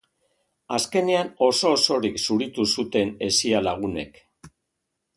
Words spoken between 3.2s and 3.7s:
hesia